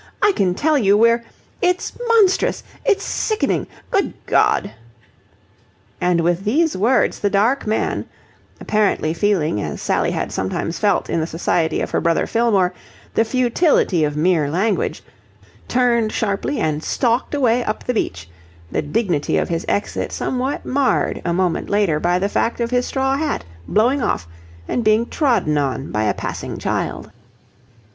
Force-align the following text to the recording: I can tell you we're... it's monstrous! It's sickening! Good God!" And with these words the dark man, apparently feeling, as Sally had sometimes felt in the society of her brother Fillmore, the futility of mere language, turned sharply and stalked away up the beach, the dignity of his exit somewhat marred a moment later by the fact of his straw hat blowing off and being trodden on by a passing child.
I 0.19 0.31
can 0.31 0.55
tell 0.55 0.79
you 0.79 0.97
we're... 0.97 1.23
it's 1.61 1.91
monstrous! 2.07 2.63
It's 2.83 3.03
sickening! 3.03 3.67
Good 3.91 4.13
God!" 4.25 4.71
And 6.01 6.21
with 6.21 6.43
these 6.43 6.75
words 6.75 7.19
the 7.19 7.29
dark 7.29 7.67
man, 7.67 8.05
apparently 8.59 9.13
feeling, 9.13 9.61
as 9.61 9.79
Sally 9.79 10.09
had 10.09 10.31
sometimes 10.31 10.79
felt 10.79 11.07
in 11.07 11.19
the 11.19 11.27
society 11.27 11.81
of 11.81 11.91
her 11.91 12.01
brother 12.01 12.25
Fillmore, 12.25 12.73
the 13.13 13.23
futility 13.23 14.03
of 14.03 14.17
mere 14.17 14.49
language, 14.49 15.03
turned 15.67 16.11
sharply 16.11 16.57
and 16.59 16.83
stalked 16.83 17.35
away 17.35 17.63
up 17.63 17.83
the 17.83 17.93
beach, 17.93 18.27
the 18.71 18.81
dignity 18.81 19.37
of 19.37 19.49
his 19.49 19.67
exit 19.69 20.11
somewhat 20.11 20.65
marred 20.65 21.21
a 21.23 21.31
moment 21.31 21.69
later 21.69 21.99
by 21.99 22.17
the 22.17 22.27
fact 22.27 22.59
of 22.59 22.71
his 22.71 22.87
straw 22.87 23.17
hat 23.17 23.45
blowing 23.67 24.01
off 24.01 24.27
and 24.67 24.83
being 24.83 25.05
trodden 25.05 25.59
on 25.59 25.91
by 25.91 26.05
a 26.05 26.13
passing 26.15 26.57
child. 26.57 27.11